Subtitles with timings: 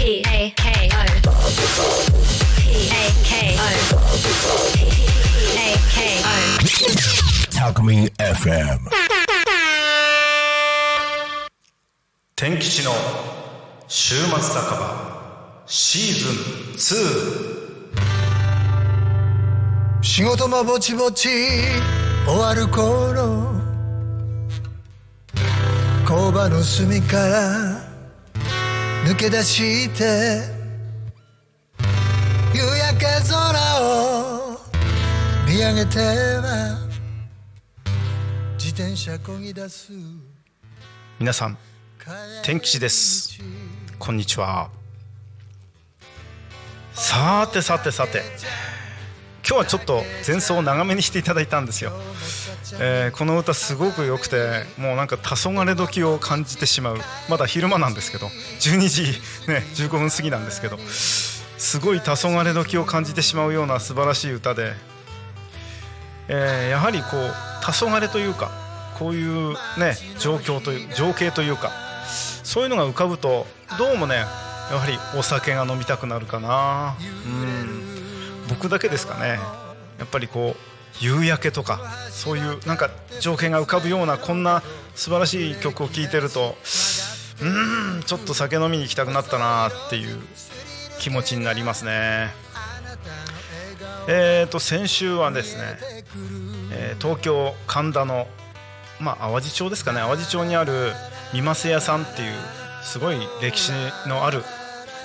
[0.00, 1.04] P A K O
[2.56, 3.68] P A K O
[4.72, 4.80] P
[5.58, 6.32] A K O
[7.52, 8.80] Talkme FM.
[12.34, 12.92] 天吉の
[13.88, 17.04] 週末酒場シーズン
[19.98, 21.28] 2仕事もぼちぼち
[22.26, 23.52] 終わる頃
[26.08, 27.69] 工場の隅から
[29.04, 30.42] 抜け出して
[32.54, 34.58] 夕焼け空を
[35.48, 36.78] 見上げては
[38.58, 39.92] 自転車こぎ出す
[41.18, 41.56] 皆さん
[42.42, 43.38] 天吉です。
[43.98, 44.70] こんにちは。
[46.94, 48.22] さてさてさて
[49.50, 51.90] 今日はちょっと前奏を長めにしていただいたんですよ、
[52.78, 56.98] えーこの歌すごく良くてもうなんか黄昏時を感じてしまう。
[57.28, 58.28] まだ昼間なんですけど
[58.60, 59.02] 12時、
[59.50, 64.72] ね、15分過ぎなんですけどすごい黄昏時を感じてしまうような素晴らしい歌で、
[66.28, 68.52] えーやはりこう黄昏というか
[69.00, 71.72] こういうね状況という情景というか
[72.44, 73.48] そういうのが浮かぶと
[73.80, 74.14] どうもね
[74.70, 76.94] やはりお酒が飲みたくなるかな。
[77.26, 77.49] うん。
[78.50, 79.38] 僕だけですかね。
[79.98, 84.62] やっぱりこう夕焼けとかそういうなんか情景が浮かぶようなこんな
[84.94, 86.56] 素晴らしい曲を聴いてると
[87.40, 90.18] うーんちょっと酒飲みに行きたくなったなっていう
[90.98, 92.30] 気持ちになりますね。
[94.08, 95.78] えーと先週はですね、
[96.72, 98.26] えー東京神田の
[98.98, 100.00] まあ淡路町ですかね。
[100.00, 100.92] 淡路町にある
[101.32, 102.34] 三マ屋さんっていう
[102.82, 103.72] すごい歴史
[104.06, 104.42] のある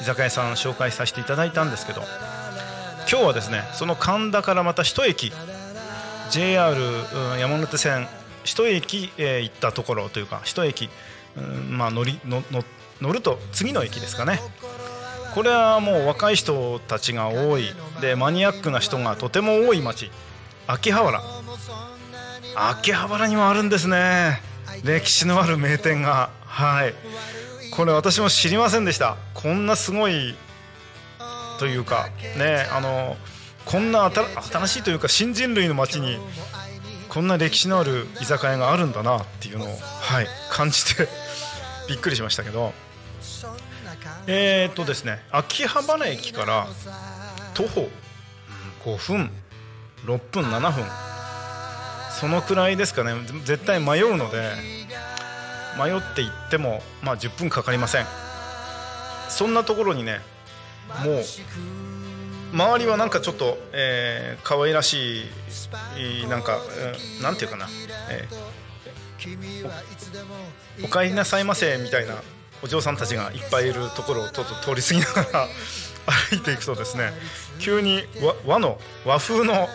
[0.00, 2.02] 居酒屋さん紹介させていただいたんですけど
[3.08, 5.32] 今日はですねその神田からまた一駅
[6.30, 6.76] JR
[7.38, 8.08] 山手線
[8.44, 10.88] 一駅、え行ったところというか一駅、
[11.36, 12.62] うんまあ、乗りのの
[13.00, 14.40] 乗ると次の駅ですかね。
[15.34, 17.64] これはもう若い人たちが多い。
[18.00, 20.10] でマニアックな人がとても多い町
[20.66, 21.20] 秋葉原。
[22.54, 24.40] 秋葉原にもあるんですね。
[24.82, 26.30] 歴史のある名店が。
[26.46, 26.94] はい。
[27.72, 29.16] これ私も知りませんでした。
[29.34, 30.34] こんなすごい
[31.58, 33.16] というかねあの
[33.64, 36.18] こんな新しいというか新人類の街に
[37.08, 41.08] こんな歴史のある居酒屋があるんだなっていうのを、はい、感じて
[41.88, 42.72] びっくりしましたけど。
[44.28, 46.66] えー、っとですね秋葉原駅から
[47.54, 47.88] 徒歩
[48.84, 49.30] 5分
[50.04, 50.84] 6分7分。
[52.20, 53.12] そのくらいですかね。
[53.44, 54.52] 絶対迷うので
[55.78, 58.06] 迷って行っても、まあ、10分かかりません。
[59.28, 60.20] そんなところにね
[61.04, 61.24] もう
[62.52, 67.66] 周りはなんかちょっと、えー、可愛らしいなんか、うんなんていうかな、
[68.10, 68.56] えー
[70.82, 72.14] おお帰りなさいませみたいな
[72.62, 75.48] お嬢さんたちがいっぱいいるところをちょっと通り過ぎながら
[76.30, 77.12] 歩いていくとですね。
[77.58, 79.68] 急に和和の和風の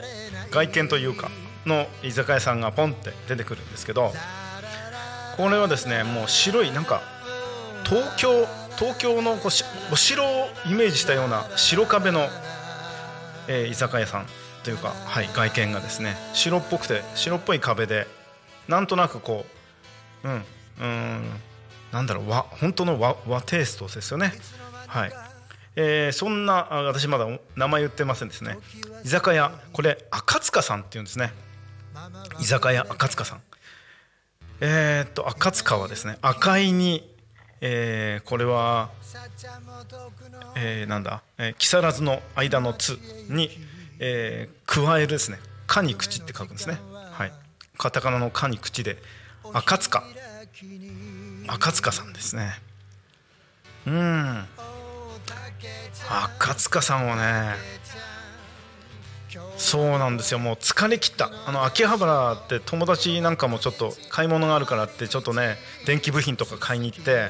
[0.51, 1.29] 外見というか
[1.65, 4.13] の居酒屋さんがポンって出てくるんですけど
[5.37, 7.01] これはですねもう白いなんか
[7.85, 8.47] 東京
[8.77, 12.27] 東京のこうしお城をイメージしたような白壁の、
[13.47, 14.25] えー居酒屋さん
[14.63, 18.07] というか、はい、外見がですね白っぽくて白っぽい壁で
[18.67, 19.45] なんとなくこ
[20.23, 20.43] ううん
[20.81, 21.21] うん
[21.91, 24.33] なんだろう和本当の和和テイストですよね。
[24.87, 25.11] はい、
[25.75, 28.57] えーそんな私まだ名前言ってませんですね。
[29.03, 31.33] 居酒屋これ赤塚さんっていうんですね。
[32.39, 33.41] 居酒屋赤塚さん。
[34.61, 37.10] えーっと赤塚はですね赤いに、
[37.61, 38.89] えーこれは、
[40.55, 42.97] えーなんだ、えー木更津の間の「つ」
[43.29, 43.49] に、
[43.99, 46.79] えー加えるですね「か」に「口」って書くんですね。
[47.11, 47.33] はい。
[47.77, 48.97] カタカナの「か」に「口」で
[49.53, 50.03] 赤塚。
[51.47, 52.59] 赤塚さんですね。
[53.85, 54.45] うん。
[56.37, 57.55] 赤塚さんはね
[59.57, 60.39] そうなんですよ。
[60.39, 61.31] もう疲れ切った。
[61.45, 67.29] あの秋葉原って友達なんかもちょっと買い物があるからってちょっとね電気部品とか買いに行って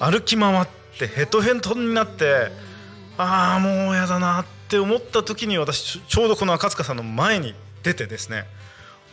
[0.00, 0.66] 歩き回っ
[0.98, 2.48] てヘトヘトになって
[3.16, 8.44] ああもうやだなって思った時に私ちょうどこの赤塚さんの前に出てですね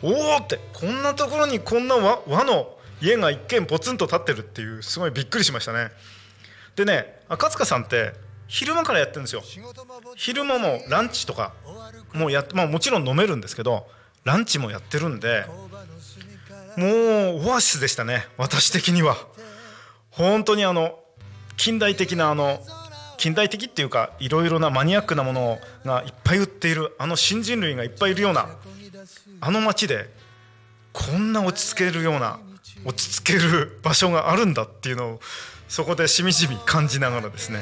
[0.02, 5.90] おおってこんなところにこんな和和の家が一軒ポツンと立ってるっていうすごいびっくりしましたね。
[6.76, 8.14] でね赤塚さんって
[8.52, 9.42] 昼間からやってるんですよ。
[10.18, 11.54] 昼間もランチとか
[12.14, 13.88] もうや、まあ、もちろん飲めるんですけど
[14.26, 15.46] ランチもやってるんで
[16.76, 16.88] も
[17.38, 18.28] うオアシスでしたね。
[18.38, 19.16] 私的には。
[20.10, 21.00] 本当にあの
[21.56, 22.60] 近代的なあの
[23.18, 28.50] 近代的っていうかいろいろなマニアックなものがいっぱい売っているあの新人類がいっぱいいるような
[29.40, 30.10] あの街で
[30.92, 32.40] こんな落ち着けるような
[32.84, 35.20] 落ち着ける場所があるんだっていうのを
[35.70, 37.62] そこでしみじみ感じながらですね。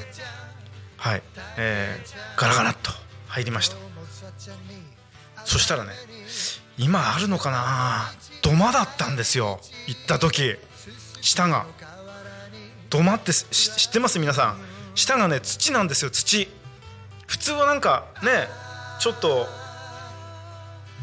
[1.00, 1.24] はい、
[1.57, 2.92] えー、ガラガラっと
[3.28, 3.78] 入りました。
[5.46, 5.92] そしたらね
[6.78, 8.12] 今あるのかな？
[8.42, 9.60] 土間だったんですよ。
[9.88, 10.56] 行った時。
[11.22, 11.66] 下が。
[12.90, 14.19] 土間って知ってます？
[14.19, 14.60] 皆さん。
[14.96, 16.50] 下がね土なんですよ土。
[17.28, 18.48] 普通はなんかね
[19.00, 19.48] ちょっと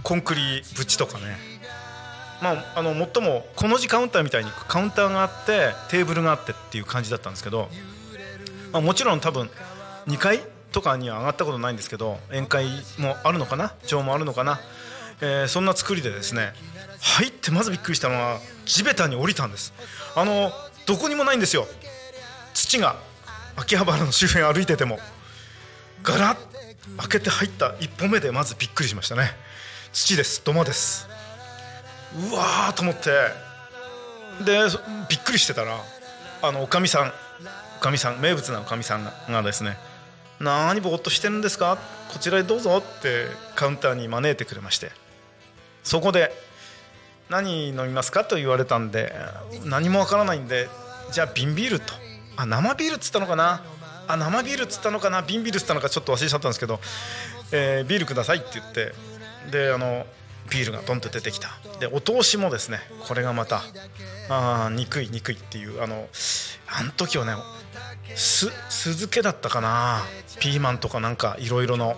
[0.02, 1.38] コンクリ縁とかね。
[2.42, 7.70] まあ、あの最もこの字カウンターみたいにカウンターがあってテーブルがあってっていう感じだったんですけど、
[8.72, 9.48] まあ、もちろん多分
[10.08, 10.40] 2階
[10.72, 12.66] とかには上がったことないんですけど宴会
[12.98, 13.74] もあるのかな？
[13.86, 14.60] 帳もあるのかな、
[15.20, 16.52] えー、そんな作りでですね
[17.00, 19.72] 入ってまずびっくりしたのは地べたに降りたんです。
[20.14, 20.50] あの
[20.86, 21.66] どこにもないんですよ。
[22.54, 22.96] 土が
[23.56, 24.98] 秋葉原の周辺歩いてても。
[26.02, 26.38] ガラッ
[26.98, 29.30] 開けて入った一歩目でまずびっくりしましたね。
[29.92, 31.08] 土です土間です。
[32.30, 33.10] うわーと思って。
[34.44, 34.60] で
[35.08, 35.80] びっくりしてたら
[36.42, 37.12] あのおかみさん
[37.78, 39.78] おかみさん名物なおかみさんがですね
[40.40, 41.78] 「何ぼーっとしてるんですか？
[42.12, 44.90] こちらへどうぞ」ってカウンターに招いてくれまして。
[45.82, 46.32] そこで
[47.30, 49.14] 「何飲みますか?」と言われたんで
[49.64, 50.68] 何もわからないんで
[51.12, 51.94] じゃあ瓶ビールと。
[52.36, 53.62] あ生ビールっつったのかな？
[54.08, 55.22] あ生ビールっつったのかな？
[55.22, 56.80] 瓶ビールっつったのかちょっと忘れちゃったんですけど、
[57.52, 58.92] えー、ビールくださいって言って。
[59.50, 60.04] であの
[60.50, 61.50] ビールがドンと出てきた。
[61.80, 63.62] でお通しもですねこれがまた
[64.28, 66.08] あ憎い憎いっていうあの
[66.66, 67.34] あの時はね
[68.14, 70.02] 酢漬けだったかな。
[70.40, 71.96] ピーマンとかなんかいろいろの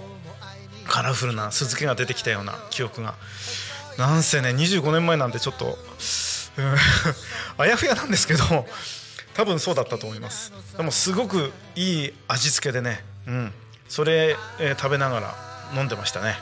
[0.86, 3.14] カラフルな酢漬けが出てきたような記憶が。
[3.98, 5.76] なんせね25年前なんでちょっと、
[7.58, 8.66] あやふやなんですけど
[9.34, 10.52] 多分そうだったと思います。
[10.76, 13.52] でもすごくいい味付けでね、うん、
[13.88, 15.34] それ、えー、食べながら
[15.74, 16.36] 飲んでましたね。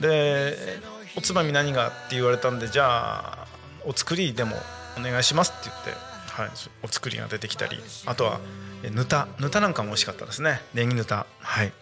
[0.00, 0.78] で
[1.16, 1.88] おつまみ何が？
[1.88, 3.48] って言われたんでじゃあ
[3.84, 4.56] お作りでも
[4.98, 5.90] お願いしますって言って、
[6.32, 6.50] はい、
[6.82, 8.40] お作りが出てきたりあとは
[8.82, 10.60] ぬたぬたなんかも美味しかったですね。
[10.74, 11.26] ネギぬた。
[11.40, 11.72] はい。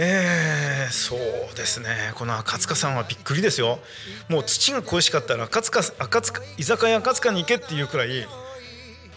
[0.00, 2.12] えー、そうですね。
[2.14, 3.80] この赤塚さんはびっくりですよ。
[4.28, 8.26] もう土が恋しかったら赤塚赤塚居酒屋赤塚に行けっていうくらい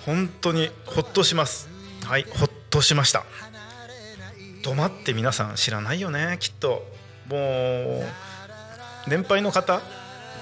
[0.06, 1.70] 本当にほっとします。
[2.06, 3.26] はいほっとしました。
[4.64, 6.86] 土間って皆さん知らないよねきっと。
[7.28, 8.04] もう
[9.08, 9.82] 年配の方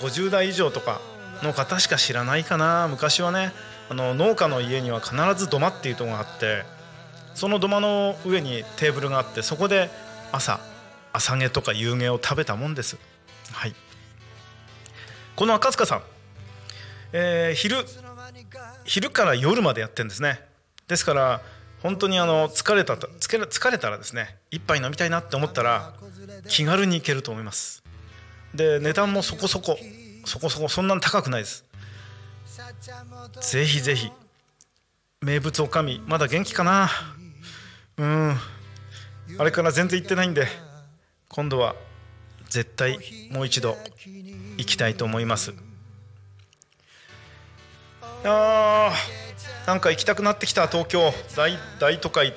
[0.02, 1.02] 50代以上とか
[1.44, 2.88] の方しか知らないかな。
[2.90, 3.52] 昔はね
[3.90, 6.64] あの農家の家には必ず土間っていうとこがあって
[7.34, 9.90] その土間の上にテーブルがあってそこで
[10.32, 10.60] 朝
[11.12, 12.98] 朝毛とか夕毛を食べたもんです。
[13.52, 13.74] はい。
[15.36, 16.02] この赤塚さん、
[17.14, 17.78] えー、昼
[18.84, 20.42] 昼から夜までやってるんですね。
[20.88, 21.42] ですから
[21.82, 25.94] 本当にあの疲れた疲れたらですね一杯飲みたいなって思ったら
[26.48, 27.84] 気軽に行けると思います。
[28.54, 29.78] で値段もそこそこ。
[30.26, 30.70] そこそこ。
[30.70, 31.64] そんなに高くないです。
[33.42, 34.12] ぜひぜひ。
[35.22, 36.02] 名物おかみ。
[36.08, 36.90] まだ元気かな？
[37.98, 38.38] うん。
[39.38, 40.48] あれから全然行ってないんで。
[41.28, 41.76] 今度は
[42.50, 42.98] 絶対
[43.32, 43.78] もう一度
[44.58, 45.54] 行きたいと思います。
[48.24, 50.68] あーなんか行きたくなってきた。
[50.68, 51.14] 東京。
[51.36, 52.34] 大大都会。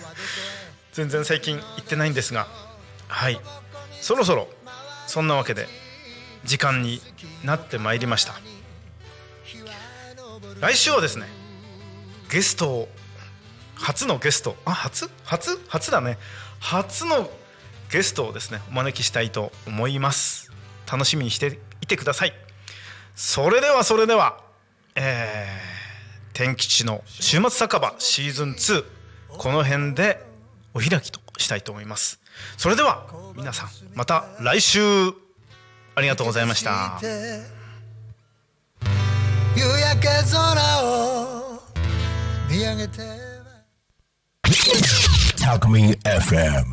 [0.92, 2.48] 全然最近行ってないんですが。
[3.06, 3.40] はい。
[4.00, 4.48] そろそろ
[5.10, 5.66] そんなわけで
[6.44, 7.00] 時間に
[7.44, 8.34] なってまいりました。
[10.60, 11.26] 来週はですね
[12.30, 12.88] ゲストを
[13.74, 15.10] 初のゲストあ初？
[15.24, 15.58] 初？
[15.66, 16.16] 初だね。
[16.60, 17.28] 初の
[17.90, 20.52] ゲストをですねお招きしたいと思います。
[20.90, 22.32] 楽しみにしていてください。
[23.16, 24.40] それではそれでは
[24.94, 28.84] えー、天吉の週末酒場シーズン2
[29.28, 30.24] この辺で
[30.72, 31.20] お開きと。
[31.40, 32.20] したいと思います。
[32.56, 34.80] それでは皆さんまた来週。
[35.96, 36.98] ありがとうございました。
[39.56, 41.60] 夕焼け空を
[42.48, 43.00] 見上げて
[45.36, 46.72] Talk Me FM